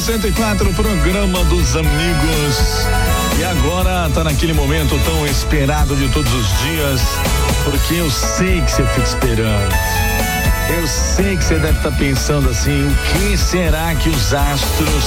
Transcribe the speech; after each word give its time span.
104, 0.00 0.72
programa 0.74 1.42
dos 1.44 1.74
amigos. 1.74 2.86
E 3.38 3.44
agora 3.44 4.10
tá 4.12 4.24
naquele 4.24 4.52
momento 4.52 4.98
tão 5.04 5.26
esperado 5.26 5.96
de 5.96 6.08
todos 6.08 6.32
os 6.32 6.46
dias, 6.60 7.00
porque 7.64 7.94
eu 7.94 8.10
sei 8.10 8.60
que 8.60 8.70
você 8.70 8.84
fica 8.84 9.06
esperando. 9.06 9.74
Eu 10.68 10.86
sei 10.86 11.36
que 11.36 11.44
você 11.44 11.54
deve 11.54 11.78
estar 11.78 11.90
tá 11.90 11.96
pensando 11.96 12.50
assim, 12.50 12.86
o 12.86 12.94
que 13.12 13.36
será 13.36 13.94
que 13.94 14.08
os 14.08 14.34
astros 14.34 15.04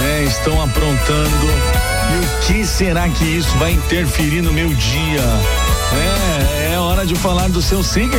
né, 0.00 0.24
estão 0.24 0.62
aprontando 0.62 1.46
e 2.12 2.24
o 2.24 2.46
que 2.46 2.64
será 2.64 3.08
que 3.08 3.24
isso 3.24 3.56
vai 3.58 3.72
interferir 3.72 4.40
no 4.40 4.52
meu 4.52 4.68
dia? 4.68 5.24
É, 5.92 6.72
é 6.74 6.78
hora 6.78 7.04
de 7.04 7.14
falar 7.14 7.48
do 7.48 7.60
seu 7.60 7.82
signo. 7.82 8.16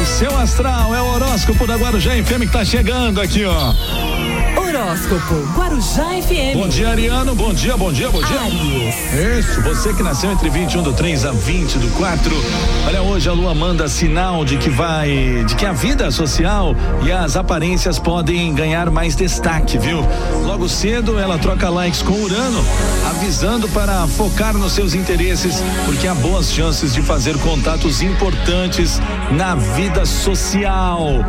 O 0.00 0.06
seu 0.06 0.36
astral 0.38 0.94
é 0.94 1.00
o 1.00 1.06
horóscopo 1.06 1.66
da 1.66 1.76
Guarujá 1.76 2.12
FM 2.12 2.42
que 2.42 2.52
tá 2.52 2.64
chegando 2.64 3.20
aqui, 3.20 3.44
ó. 3.44 3.72
Horóscopo 4.56 5.34
Guarujá 5.54 6.04
FM. 6.22 6.54
Bom 6.54 6.68
dia, 6.68 6.88
Ariano. 6.88 7.34
Bom 7.34 7.52
dia, 7.52 7.76
bom 7.76 7.92
dia, 7.92 8.08
bom 8.10 8.22
dia. 8.22 8.40
Aries. 8.40 8.94
Isso, 9.38 9.60
você 9.62 9.92
que 9.92 10.02
nasceu 10.02 10.30
entre 10.30 10.48
21 10.48 10.82
do 10.82 10.92
3 10.92 11.24
a 11.26 11.32
20 11.32 11.78
do 11.78 11.88
4. 11.96 12.34
Olha, 12.86 13.02
hoje 13.02 13.28
a 13.28 13.32
lua 13.32 13.54
manda 13.54 13.88
sinal 13.88 14.44
de 14.44 14.56
que 14.56 14.70
vai, 14.70 15.44
de 15.46 15.54
que 15.56 15.66
a 15.66 15.72
vida 15.72 16.10
social 16.10 16.74
e 17.02 17.10
as 17.10 17.36
aparências 17.36 17.98
podem 17.98 18.54
ganhar 18.54 18.90
mais 18.90 19.16
destaque, 19.16 19.78
viu? 19.78 20.04
Logo 20.44 20.68
cedo 20.68 21.18
ela 21.18 21.38
troca 21.38 21.68
likes 21.68 22.02
com 22.02 22.12
Urano, 22.12 22.64
avisando 23.10 23.68
para 23.68 24.06
focar 24.06 24.54
nos 24.54 24.72
seus 24.72 24.94
interesses, 24.94 25.62
porque 25.84 26.06
há 26.06 26.14
boas 26.14 26.52
chances 26.52 26.94
de 26.94 27.02
fazer 27.02 27.36
contatos 27.38 28.02
importantes 28.02 29.00
na 29.32 29.54
vida 29.54 30.04
social. 30.06 31.24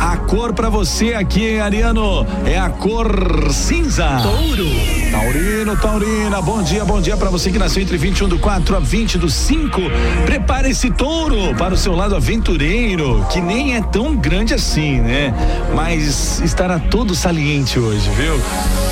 A 0.00 0.16
cor 0.18 0.52
para 0.52 0.68
você 0.68 1.14
aqui, 1.14 1.58
Ariano, 1.58 2.26
é 2.44 2.58
a 2.58 2.70
cor 2.70 3.52
cinza. 3.52 4.20
Touro. 4.22 5.05
Taurino, 5.16 5.74
Taurina, 5.78 6.42
bom 6.42 6.62
dia, 6.62 6.84
bom 6.84 7.00
dia 7.00 7.16
para 7.16 7.30
você 7.30 7.50
que 7.50 7.58
nasceu 7.58 7.82
entre 7.82 7.96
21 7.96 8.28
do 8.28 8.38
4 8.38 8.76
a 8.76 8.80
20 8.80 9.16
do 9.16 9.30
5. 9.30 9.80
Prepare 10.26 10.68
esse 10.68 10.90
touro 10.90 11.54
para 11.56 11.72
o 11.72 11.76
seu 11.76 11.96
lado 11.96 12.14
aventureiro, 12.14 13.26
que 13.32 13.40
nem 13.40 13.76
é 13.76 13.80
tão 13.80 14.14
grande 14.14 14.52
assim, 14.52 15.00
né? 15.00 15.32
Mas 15.74 16.38
estará 16.40 16.78
todo 16.78 17.14
saliente 17.14 17.78
hoje, 17.78 18.10
viu? 18.10 18.38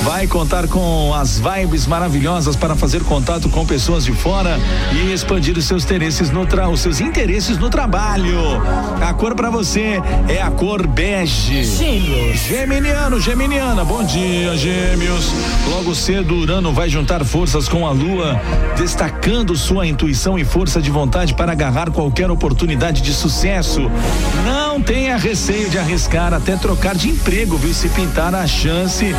Vai 0.01 0.25
contar 0.25 0.67
com 0.67 1.13
as 1.13 1.39
vibes 1.39 1.85
maravilhosas 1.85 2.55
para 2.55 2.75
fazer 2.75 3.03
contato 3.03 3.47
com 3.47 3.63
pessoas 3.63 4.03
de 4.03 4.11
fora 4.11 4.59
e 4.93 5.13
expandir 5.13 5.55
os 5.55 5.65
seus 5.65 5.83
interesses 5.83 6.31
no 6.31 6.47
tra 6.47 6.67
os 6.67 6.79
seus 6.79 7.01
interesses 7.01 7.59
no 7.59 7.69
trabalho. 7.69 8.39
A 8.99 9.13
cor 9.13 9.35
para 9.35 9.51
você 9.51 10.01
é 10.27 10.41
a 10.41 10.49
cor 10.49 10.87
bege. 10.87 11.63
Gêmeos. 11.63 12.39
Geminiano, 12.39 13.21
Geminiana, 13.21 13.85
bom 13.85 14.03
dia, 14.03 14.57
Gêmeos. 14.57 15.31
Logo 15.69 15.93
cedo, 15.93 16.14
Urano 16.21 16.71
vai 16.71 16.89
juntar 16.89 17.23
forças 17.25 17.67
com 17.67 17.85
a 17.85 17.91
Lua, 17.91 18.39
destacando 18.77 19.55
sua 19.55 19.85
intuição 19.85 20.37
e 20.37 20.45
força 20.45 20.81
de 20.81 20.89
vontade 20.89 21.33
para 21.33 21.51
agarrar 21.51 21.91
qualquer 21.91 22.29
oportunidade 22.29 23.01
de 23.01 23.13
sucesso. 23.13 23.91
Não 24.45 24.81
tenha 24.81 25.17
receio 25.17 25.69
de 25.69 25.77
arriscar 25.77 26.33
até 26.33 26.55
trocar 26.55 26.95
de 26.95 27.09
emprego, 27.09 27.57
viu? 27.57 27.73
Se 27.73 27.89
pintar 27.89 28.33
a 28.33 28.47
chance. 28.47 29.13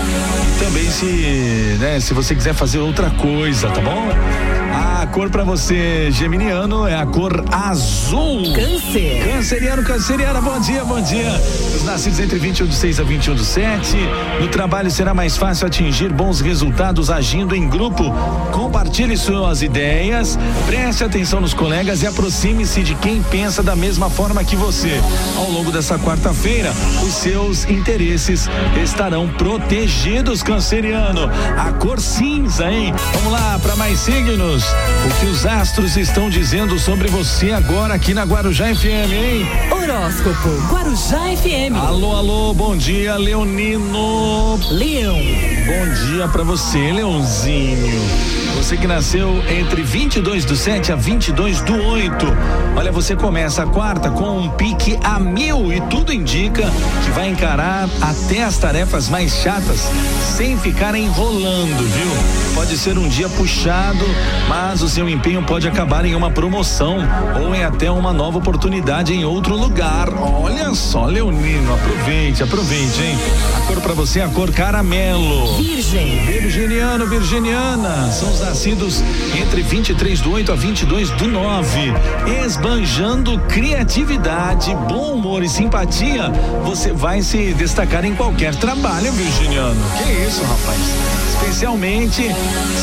Também 0.59 0.91
se, 0.91 1.77
né, 1.79 2.01
se 2.01 2.15
você 2.15 2.35
quiser 2.35 2.55
fazer 2.55 2.79
outra 2.79 3.11
coisa, 3.11 3.69
tá 3.69 3.81
bom? 3.81 4.66
A 4.77 5.07
cor 5.07 5.31
para 5.31 5.43
você, 5.43 6.11
Geminiano, 6.11 6.87
é 6.87 6.95
a 6.95 7.07
cor 7.07 7.43
azul. 7.51 8.43
Câncer. 8.55 9.25
Canceriano, 9.25 9.83
canceriana, 9.83 10.39
bom 10.43 10.61
dia, 10.61 10.85
bom 10.85 11.01
dia. 11.01 11.33
Os 11.75 11.83
nascidos 11.85 12.21
entre 12.21 12.39
21 12.39 12.67
do 12.67 12.75
6 12.75 13.01
a 13.01 13.03
21 13.03 13.35
do 13.37 13.45
7. 13.45 13.97
No 14.39 14.49
trabalho 14.49 14.91
será 14.91 15.15
mais 15.15 15.35
fácil 15.39 15.67
atingir 15.67 16.13
bons 16.13 16.43
resultados 16.43 17.11
agindo 17.11 17.57
em 17.57 17.67
grupo. 17.67 18.13
Compartilhe 18.53 19.17
suas 19.17 19.63
ideias, 19.63 20.39
preste 20.67 21.03
atenção 21.03 21.41
nos 21.41 21.55
colegas 21.55 22.03
e 22.03 22.07
aproxime-se 22.07 22.83
de 22.83 22.95
quem 22.97 23.23
pensa 23.23 23.63
da 23.63 23.75
mesma 23.75 24.11
forma 24.11 24.45
que 24.45 24.57
você. 24.57 25.01
Ao 25.37 25.51
longo 25.51 25.73
dessa 25.73 25.99
quarta-feira, 25.99 26.71
os 27.03 27.15
seus 27.15 27.65
interesses 27.65 28.47
estarão 28.83 29.27
protegidos, 29.27 30.43
canceriano. 30.43 31.31
A 31.57 31.73
cor 31.73 31.99
cinza, 31.99 32.71
hein? 32.71 32.93
Vamos 33.15 33.33
lá 33.33 33.59
para 33.59 33.75
mais 33.75 34.01
signos. 34.01 34.66
O 35.07 35.21
que 35.21 35.27
os 35.27 35.47
astros 35.47 35.97
estão 35.97 36.29
dizendo 36.29 36.79
sobre 36.79 37.09
você 37.09 37.53
agora 37.53 37.95
aqui 37.95 38.13
na 38.13 38.25
Guarujá 38.25 38.75
FM, 38.75 39.13
hein? 39.13 39.47
Horóscopo 39.71 40.49
Guarujá 40.71 41.21
FM. 41.37 41.77
Alô, 41.77 42.17
alô, 42.17 42.55
bom 42.55 42.77
dia, 42.77 43.17
Leonino. 43.17 44.59
Leão. 44.71 45.17
Bom 45.17 46.07
dia 46.07 46.29
pra 46.29 46.43
você, 46.43 46.93
Leãozinho. 46.93 48.46
Você 48.57 48.75
que 48.75 48.87
nasceu 48.87 49.45
entre 49.51 49.83
22 49.83 50.47
do 50.47 50.57
7 50.57 50.91
a 50.91 50.97
22 50.97 51.61
do 51.61 51.75
8. 51.75 52.27
Olha, 52.75 52.91
você 52.91 53.15
começa 53.15 53.63
a 53.63 53.67
quarta 53.67 54.11
com 54.11 54.39
um 54.39 54.49
pique 54.49 54.99
a 55.05 55.21
mil 55.21 55.71
e 55.71 55.81
tudo 55.83 56.11
indica 56.11 56.63
que 57.05 57.11
vai 57.11 57.29
encarar 57.29 57.87
até 58.01 58.43
as 58.43 58.57
tarefas 58.57 59.11
mais 59.11 59.33
chatas 59.35 59.89
sem 60.37 60.59
ficar 60.59 60.95
enrolando, 60.95 61.85
viu? 61.85 62.55
Pode 62.55 62.79
ser 62.79 62.97
um 62.97 63.07
dia 63.07 63.29
puxado, 63.29 64.05
mas 64.49 64.83
o 64.83 64.89
seu 64.89 65.07
empenho 65.09 65.43
pode 65.43 65.69
acabar 65.69 66.07
em 66.07 66.15
uma 66.15 66.31
promoção 66.31 66.97
ou 67.39 67.55
em 67.55 67.63
até 67.63 67.91
uma 67.91 68.13
nova 68.13 68.39
oportunidade 68.39 69.13
em 69.13 69.25
outro 69.25 69.55
lugar. 69.55 70.09
Olha 70.15 70.75
só, 70.75 71.05
Leonino, 71.05 71.75
aproveite, 71.75 72.43
aproveite, 72.43 73.03
hein? 73.03 73.19
A 73.57 73.61
cor 73.67 73.81
pra 73.83 73.93
você 73.93 74.21
é 74.21 74.25
a 74.25 74.29
cor 74.29 74.51
caramelo. 74.51 75.57
Virgem. 75.59 76.25
Virginiano, 76.25 77.07
Virginiana, 77.07 78.11
são 78.11 78.33
os 78.33 78.46
nascidos 78.47 79.03
entre 79.43 79.61
23 79.61 80.21
do 80.21 80.31
8 80.31 80.53
a 80.53 80.55
22 80.55 81.11
do 81.11 81.27
9. 81.27 81.93
Esbanjando 82.45 83.39
criatividade, 83.49 84.73
bom 84.89 85.15
humor 85.15 85.43
e 85.43 85.49
simpatia, 85.49 86.31
você 86.65 86.93
vai 86.93 87.23
se 87.23 87.53
destacar 87.55 88.05
em 88.05 88.15
qualquer 88.15 88.55
trabalho, 88.55 89.11
Virginiano. 89.13 89.81
Que 89.99 90.29
isso, 90.29 90.43
rapaz? 90.43 90.79
Especialmente 91.33 92.23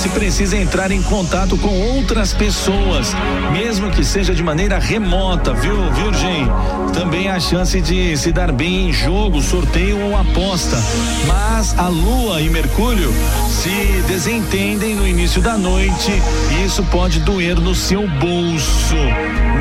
se 0.02 0.10
precisa 0.10 0.58
entrar 0.58 0.92
em 0.92 1.02
contato 1.02 1.58
com 1.58 1.96
outras 1.96 2.34
pessoas, 2.34 3.16
mesmo 3.52 3.90
que 3.90 4.04
seja 4.04 4.36
de 4.36 4.44
maneira 4.44 4.78
remota, 4.78 5.54
viu, 5.54 5.76
Virgem? 5.92 6.48
Também 6.94 7.30
há 7.30 7.40
chance 7.40 7.80
de 7.82 8.16
se 8.18 8.32
dar 8.32 8.52
bem 8.52 8.90
em 8.90 8.94
jogo, 8.94 9.42
sorteio 9.42 10.00
ou 10.00 10.16
aposta. 10.16 10.78
Mas 11.26 11.78
a 11.80 11.88
Lua 11.88 12.42
e 12.42 12.50
Mercúrio 12.50 13.12
se 13.50 14.04
desentendem 14.08 14.96
no 14.96 15.08
início 15.08 15.42
da 15.42 15.53
noite 15.58 16.12
e 16.52 16.66
isso 16.66 16.84
pode 16.84 17.20
doer 17.20 17.60
no 17.60 17.74
seu 17.76 18.08
bolso. 18.08 18.96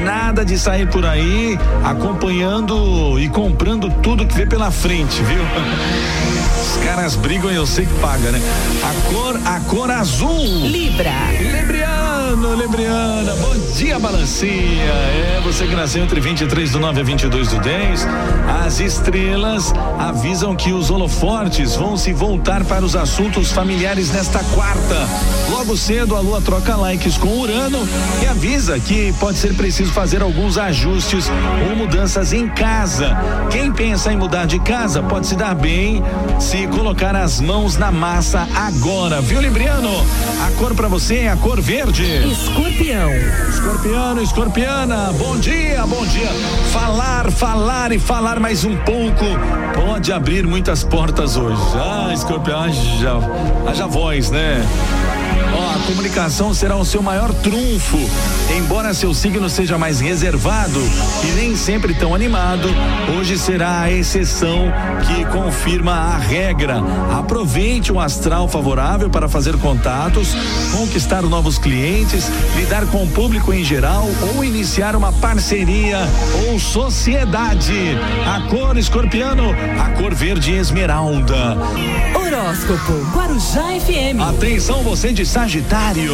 Nada 0.04 0.44
de 0.44 0.58
sair 0.58 0.88
por 0.88 1.04
aí 1.04 1.58
acompanhando 1.84 3.18
e 3.18 3.28
comprando 3.28 3.90
tudo 4.02 4.26
que 4.26 4.34
vê 4.34 4.46
pela 4.46 4.70
frente, 4.70 5.22
viu? 5.22 5.42
Os 6.62 6.76
caras 6.84 7.16
brigam 7.16 7.50
e 7.50 7.54
eu 7.54 7.66
sei 7.66 7.86
que 7.86 7.94
paga, 7.94 8.30
né? 8.30 8.40
A 8.82 9.12
cor, 9.12 9.40
a 9.44 9.60
cor 9.60 9.90
azul. 9.90 10.66
Libra. 10.66 11.12
Libriano, 12.32 12.62
Libriana, 12.62 13.34
bom 13.34 13.54
dia, 13.74 13.98
balancinha. 13.98 14.54
É, 14.54 15.40
você 15.44 15.66
que 15.66 15.74
nasceu 15.74 16.02
entre 16.02 16.18
23 16.18 16.70
do 16.70 16.80
9 16.80 17.00
a 17.00 17.04
22 17.04 17.48
do 17.48 17.58
10. 17.58 18.06
As 18.64 18.80
estrelas 18.80 19.70
avisam 19.98 20.56
que 20.56 20.72
os 20.72 20.90
holofortes 20.90 21.76
vão 21.76 21.94
se 21.94 22.10
voltar 22.14 22.64
para 22.64 22.84
os 22.84 22.96
assuntos 22.96 23.52
familiares 23.52 24.10
nesta 24.10 24.42
quarta. 24.44 25.06
Logo 25.50 25.76
cedo, 25.76 26.16
a 26.16 26.20
lua 26.20 26.40
troca 26.40 26.74
likes 26.74 27.18
com 27.18 27.28
Urano 27.38 27.86
e 28.22 28.26
avisa 28.26 28.80
que 28.80 29.12
pode 29.20 29.36
ser 29.36 29.54
preciso 29.54 29.92
fazer 29.92 30.22
alguns 30.22 30.56
ajustes 30.56 31.30
ou 31.68 31.76
mudanças 31.76 32.32
em 32.32 32.48
casa. 32.48 33.14
Quem 33.50 33.70
pensa 33.70 34.10
em 34.10 34.16
mudar 34.16 34.46
de 34.46 34.58
casa 34.58 35.02
pode 35.02 35.26
se 35.26 35.36
dar 35.36 35.54
bem 35.54 36.02
se 36.40 36.66
colocar 36.68 37.14
as 37.14 37.40
mãos 37.40 37.76
na 37.76 37.92
massa 37.92 38.48
agora, 38.54 39.20
viu, 39.20 39.40
Libriano? 39.40 39.90
A 40.46 40.50
cor 40.58 40.74
para 40.74 40.88
você 40.88 41.16
é 41.18 41.28
a 41.28 41.36
cor 41.36 41.60
verde. 41.60 42.21
Escorpião. 42.30 43.10
Escorpiano, 43.48 44.22
escorpiana, 44.22 45.12
bom 45.14 45.36
dia, 45.38 45.84
bom 45.86 46.06
dia. 46.06 46.28
Falar, 46.72 47.30
falar 47.30 47.92
e 47.92 47.98
falar 47.98 48.38
mais 48.38 48.64
um 48.64 48.76
pouco 48.76 49.24
pode 49.74 50.12
abrir 50.12 50.46
muitas 50.46 50.84
portas 50.84 51.36
hoje. 51.36 51.60
Ah, 51.74 52.10
escorpião, 52.12 52.60
haja, 52.60 53.14
haja 53.66 53.86
voz, 53.86 54.30
né? 54.30 54.62
Ó, 55.54 55.74
a 55.74 55.86
comunicação 55.86 56.52
será 56.54 56.76
o 56.76 56.84
seu 56.84 57.02
maior 57.02 57.32
trunfo. 57.34 57.98
Embora 58.56 58.94
seu 58.94 59.14
signo 59.14 59.48
seja 59.48 59.78
mais 59.78 60.00
reservado 60.00 60.80
e 61.24 61.32
nem 61.32 61.56
sempre 61.56 61.94
tão 61.94 62.14
animado, 62.14 62.68
hoje 63.16 63.38
será 63.38 63.80
a 63.80 63.90
exceção 63.90 64.72
que 65.06 65.24
confirma 65.26 65.92
a 65.92 66.18
regra. 66.18 66.82
Aproveite 67.18 67.92
um 67.92 68.00
astral 68.00 68.48
favorável 68.48 69.08
para 69.08 69.28
fazer 69.28 69.56
contatos, 69.58 70.34
conquistar 70.72 71.22
novos 71.22 71.58
clientes, 71.58 72.30
lidar 72.56 72.86
com 72.86 73.04
o 73.04 73.08
público 73.08 73.52
em 73.52 73.64
geral 73.64 74.08
ou 74.34 74.44
iniciar 74.44 74.94
uma 74.94 75.12
parceria 75.12 75.98
ou 76.46 76.58
sociedade. 76.58 77.98
A 78.26 78.48
cor 78.48 78.76
escorpiano, 78.76 79.54
a 79.80 79.90
cor 79.90 80.14
verde 80.14 80.52
esmeralda. 80.52 81.56
Horóscopo 82.14 82.92
Guarujá 83.14 83.62
FM. 83.80 84.20
Atenção, 84.20 84.82
você 84.82 85.12
de 85.12 85.21
Sagitário. 85.24 86.12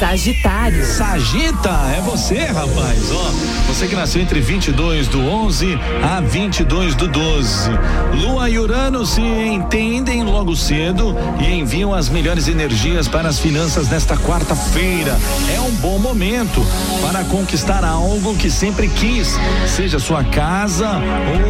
Sagitário. 0.00 0.82
Sagita, 0.82 1.68
é 1.94 2.00
você, 2.00 2.38
rapaz. 2.46 3.12
Ó, 3.12 3.30
você 3.68 3.86
que 3.86 3.94
nasceu 3.94 4.22
entre 4.22 4.40
22 4.40 5.08
do 5.08 5.20
11 5.20 5.78
a 6.02 6.22
22 6.22 6.94
do 6.94 7.06
12. 7.06 7.70
Lua 8.14 8.48
e 8.48 8.58
Urano 8.58 9.04
se 9.04 9.20
entendem 9.20 10.24
logo 10.24 10.56
cedo 10.56 11.14
e 11.38 11.52
enviam 11.52 11.92
as 11.92 12.08
melhores 12.08 12.48
energias 12.48 13.08
para 13.08 13.28
as 13.28 13.38
finanças 13.38 13.90
nesta 13.90 14.16
quarta-feira. 14.16 15.18
É 15.54 15.60
um 15.60 15.70
bom 15.72 15.98
momento 15.98 16.64
para 17.02 17.22
conquistar 17.24 17.84
algo 17.84 18.34
que 18.36 18.50
sempre 18.50 18.88
quis, 18.88 19.38
seja 19.66 19.98
sua 19.98 20.24
casa 20.24 20.88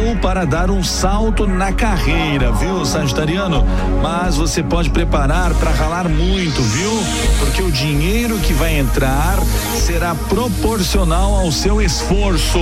ou 0.09 0.17
para 0.17 0.43
dar 0.43 0.69
um 0.69 0.83
salto 0.83 1.47
na 1.47 1.71
carreira, 1.71 2.51
viu, 2.51 2.85
Sagitariano? 2.85 3.65
Mas 4.03 4.35
você 4.35 4.61
pode 4.61 4.89
preparar 4.89 5.53
para 5.53 5.71
ralar 5.71 6.09
muito, 6.09 6.61
viu? 6.61 6.91
Porque 7.39 7.61
o 7.61 7.71
dinheiro 7.71 8.40
que 8.41 8.53
vai 8.53 8.77
entrar 8.77 9.37
será 9.75 10.13
proporcional 10.15 11.33
ao 11.35 11.51
seu 11.51 11.81
esforço. 11.81 12.59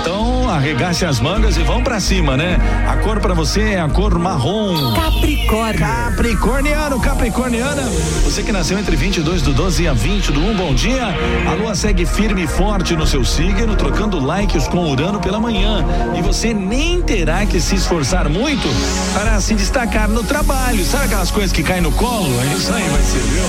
Então, 0.00 0.48
arregace 0.48 1.04
as 1.04 1.20
mangas 1.20 1.56
e 1.56 1.62
vão 1.62 1.82
para 1.82 1.98
cima, 2.00 2.36
né? 2.36 2.58
A 2.88 2.96
cor 2.96 3.20
para 3.20 3.34
você 3.34 3.60
é 3.74 3.80
a 3.80 3.88
cor 3.88 4.18
marrom. 4.18 4.94
Capricórnio. 4.94 5.80
Capricorniano, 5.80 7.00
Capricorniana, 7.00 7.82
você 8.24 8.42
que 8.42 8.52
nasceu 8.52 8.78
entre 8.78 8.96
22 8.96 9.42
do 9.42 9.52
12 9.52 9.88
a 9.88 9.92
20 9.92 10.32
do 10.32 10.40
1, 10.40 10.56
bom 10.56 10.74
dia. 10.74 11.06
A 11.48 11.54
lua 11.54 11.74
segue 11.74 12.04
firme 12.04 12.44
e 12.44 12.46
forte 12.46 12.96
no 12.96 13.06
seu 13.06 13.24
signo, 13.24 13.76
trocando 13.76 14.18
likes 14.18 14.66
com 14.68 14.90
Urano 14.90 15.20
pela 15.20 15.38
manhã. 15.40 15.84
E 16.16 16.22
você 16.22 16.52
nem 16.52 17.00
terá 17.02 17.46
que 17.46 17.60
se 17.60 17.76
esforçar 17.76 18.28
muito 18.28 18.68
para 19.12 19.40
se 19.40 19.54
destacar 19.54 20.08
no 20.08 20.22
trabalho. 20.24 20.84
Sabe 20.84 21.04
aquelas 21.04 21.30
coisas 21.30 21.52
que 21.52 21.62
caem 21.62 21.82
no 21.82 21.92
colo? 21.92 22.28
É 22.42 22.54
isso 22.54 22.72
aí 22.72 22.88
vai 22.88 23.02
ser, 23.02 23.20
viu? 23.20 23.44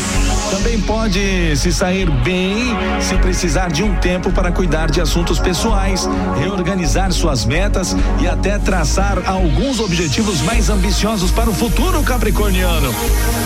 Também 0.52 0.80
pode 0.82 1.55
se 1.56 1.72
sair 1.72 2.10
bem 2.10 2.75
se 3.00 3.16
precisar 3.18 3.72
de 3.72 3.84
um 3.84 3.96
tempo 3.96 4.31
para 4.31 4.52
cuidar 4.52 4.90
de 4.90 5.00
assuntos 5.00 5.40
pessoais, 5.40 6.07
reorganizar 6.40 7.12
suas 7.12 7.46
metas 7.46 7.96
e 8.19 8.28
até 8.28 8.57
traçar 8.57 9.22
alguns 9.25 9.80
objetivos 9.80 10.42
mais 10.42 10.69
ambiciosos 10.69 11.31
para 11.31 11.50
o 11.50 11.54
futuro 11.54 12.02
capricorniano. 12.04 12.94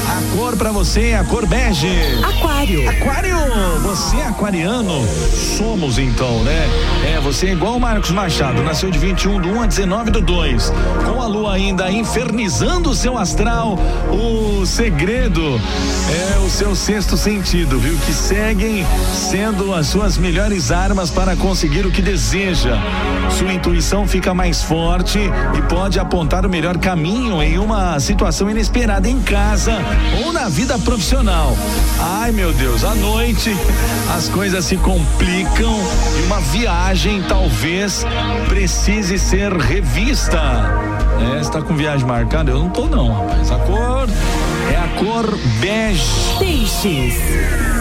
A 0.07 0.37
cor 0.37 0.55
para 0.55 0.71
você 0.71 1.09
é 1.09 1.17
a 1.17 1.23
cor 1.23 1.45
bege. 1.45 1.89
Aquário. 2.23 2.89
Aquário, 2.89 3.35
você 3.83 4.17
é 4.17 4.25
aquariano? 4.25 5.07
Somos 5.57 5.99
então, 5.99 6.43
né? 6.43 6.67
É, 7.05 7.19
você 7.19 7.47
é 7.47 7.51
igual 7.51 7.75
o 7.75 7.79
Marcos 7.79 8.11
Machado, 8.11 8.63
nasceu 8.63 8.89
de 8.89 8.97
21 8.97 9.41
do 9.41 9.49
1 9.49 9.61
a 9.61 9.65
19 9.67 10.11
do 10.11 10.21
2. 10.21 10.73
Com 11.05 11.21
a 11.21 11.27
lua 11.27 11.53
ainda 11.53 11.91
infernizando 11.91 12.89
o 12.89 12.95
seu 12.95 13.17
astral, 13.17 13.77
o 14.09 14.65
segredo 14.65 15.59
é 16.09 16.39
o 16.39 16.49
seu 16.49 16.75
sexto 16.75 17.17
sentido, 17.17 17.79
viu? 17.79 17.98
Que 18.05 18.13
seguem 18.13 18.85
sendo 19.13 19.73
as 19.73 19.87
suas 19.87 20.17
melhores 20.17 20.71
armas 20.71 21.09
para 21.09 21.35
conseguir 21.35 21.85
o 21.85 21.91
que 21.91 22.01
deseja. 22.01 22.75
Sua 23.37 23.53
intuição 23.53 24.07
fica 24.07 24.33
mais 24.33 24.63
forte 24.63 25.19
e 25.19 25.61
pode 25.63 25.99
apontar 25.99 26.45
o 26.45 26.49
melhor 26.49 26.77
caminho 26.77 27.41
em 27.41 27.57
uma 27.59 27.99
situação 27.99 28.49
inesperada 28.49 29.07
em 29.07 29.21
casa 29.21 29.73
ou 30.23 30.33
na 30.33 30.49
vida 30.49 30.77
profissional. 30.79 31.55
Ai, 31.99 32.31
meu 32.31 32.51
Deus, 32.53 32.83
à 32.83 32.95
noite 32.95 33.55
as 34.15 34.27
coisas 34.29 34.65
se 34.65 34.77
complicam 34.77 35.73
e 36.19 36.25
uma 36.25 36.39
viagem 36.41 37.23
talvez 37.27 38.05
precise 38.47 39.19
ser 39.19 39.53
revista. 39.53 40.39
É, 41.35 41.43
você 41.43 41.51
tá 41.51 41.61
com 41.61 41.75
viagem 41.75 42.07
marcada? 42.07 42.51
Eu 42.51 42.59
não 42.59 42.69
tô 42.69 42.87
não, 42.87 43.11
rapaz. 43.11 43.51
A 43.51 43.59
cor 43.59 44.09
é 44.71 44.77
a 44.77 44.87
cor 44.99 45.37
bege. 45.59 46.03
Peixes. 46.39 47.78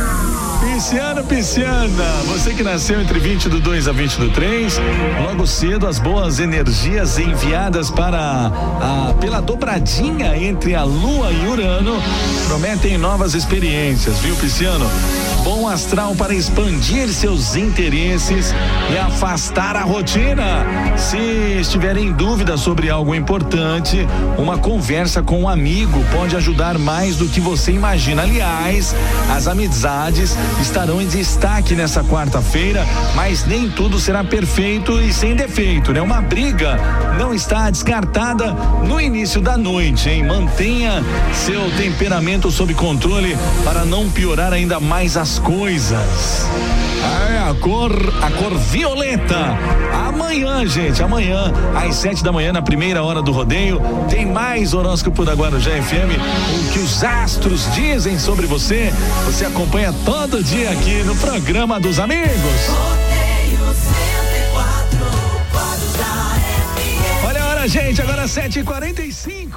Pisciano, 0.61 1.25
pisciana, 1.25 2.05
você 2.27 2.53
que 2.53 2.65
nasceu 2.65 3.01
entre 3.01 3.19
20 3.21 3.49
do 3.49 3.61
2 3.61 3.87
a 3.87 3.93
20 3.93 4.17
do 4.19 4.31
3, 4.31 4.81
logo 5.25 5.47
cedo 5.47 5.87
as 5.87 6.01
boas 6.01 6.41
energias 6.41 7.17
enviadas 7.19 7.91
para 7.91 8.19
a 8.81 9.15
pela 9.21 9.41
dobradinha 9.41 10.37
entre 10.37 10.75
a 10.75 10.85
Lua 10.85 11.31
e 11.33 11.47
Urano 11.47 12.01
prometem 12.47 12.99
novas 12.99 13.35
experiências, 13.35 14.19
viu, 14.19 14.35
Pisciano? 14.37 14.89
Bom 15.45 15.69
astral 15.69 16.15
para 16.15 16.35
expandir 16.35 17.09
seus 17.09 17.57
interesses 17.57 18.53
e 18.93 18.99
afastar 18.99 19.77
a 19.77 19.83
rotina. 19.83 20.67
Se 20.97 21.17
estiver 21.61 21.97
em 21.97 22.13
dúvida 22.13 22.57
sobre 22.57 22.91
algo 22.91 23.15
importante, 23.15 24.07
uma 24.37 24.59
conversa 24.59 25.23
com 25.23 25.43
um 25.43 25.49
amigo 25.49 26.05
pode 26.13 26.37
ajudar 26.37 26.79
mais 26.79 27.17
do 27.17 27.29
que 27.29 27.41
você 27.41 27.73
imagina. 27.73 28.23
Aliás, 28.23 28.95
as 29.31 29.47
amizades 29.47 30.37
estarão 30.61 31.01
em 31.01 31.07
destaque 31.07 31.75
nessa 31.75 32.03
quarta-feira, 32.05 32.87
mas 33.15 33.45
nem 33.47 33.69
tudo 33.71 33.99
será 33.99 34.23
perfeito 34.25 35.01
e 35.01 35.13
sem 35.13 35.35
defeito, 35.35 35.93
né? 35.93 36.01
Uma 36.01 36.21
briga 36.21 36.79
não 37.19 37.35
está 37.35 37.71
descartada 37.71 38.53
no 38.87 39.01
início 39.01 39.41
da 39.41 39.57
noite, 39.57 40.09
hein? 40.09 40.25
Mantenha 40.25 41.03
seu 41.33 41.71
temperamento 41.77 42.51
sob 42.51 42.75
controle 42.75 43.37
para 43.65 43.85
não 43.85 44.09
piorar 44.11 44.53
ainda 44.53 44.81
mais 44.81 45.17
as 45.17 45.39
coisas. 45.39 46.47
A 47.49 47.55
cor, 47.55 47.93
a 48.21 48.31
cor 48.31 48.55
violeta. 48.59 49.57
Amanhã, 50.07 50.67
gente, 50.67 51.03
amanhã, 51.03 51.51
às 51.75 51.95
sete 51.95 52.23
da 52.23 52.31
manhã, 52.31 52.53
na 52.53 52.61
primeira 52.61 53.03
hora 53.03 53.23
do 53.23 53.33
rodeio, 53.33 53.81
tem 54.11 54.27
mais 54.27 54.75
horóscopo 54.75 55.25
da 55.25 55.33
Guarujá 55.33 55.71
FM. 55.71 56.19
O 56.69 56.73
que 56.73 56.79
os 56.79 57.03
astros 57.03 57.67
dizem 57.73 58.19
sobre 58.19 58.47
você, 58.47 58.93
você 59.25 59.47
acompanha 59.47 59.95
todo 60.05 60.38
todo 60.39 60.45
dia 60.45 60.71
aqui 60.71 61.03
no 61.03 61.17
programa 61.17 61.81
dos 61.81 61.99
amigos. 61.99 62.31
Olha 67.27 67.43
a 67.43 67.49
hora, 67.49 67.69
gente, 67.69 68.01
agora 68.01 68.25
7h45. 68.25 69.48